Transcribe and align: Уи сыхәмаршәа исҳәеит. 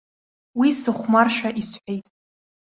Уи 0.59 0.69
сыхәмаршәа 0.81 1.49
исҳәеит. 1.61 2.05